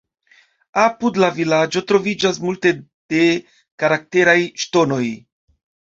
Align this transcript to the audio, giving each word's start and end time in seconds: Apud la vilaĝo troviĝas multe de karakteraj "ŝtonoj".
Apud 0.83 1.19
la 1.23 1.27
vilaĝo 1.35 1.83
troviĝas 1.91 2.41
multe 2.47 2.73
de 3.15 3.27
karakteraj 3.85 4.37
"ŝtonoj". 4.65 5.03